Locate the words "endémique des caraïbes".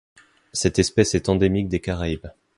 1.29-2.29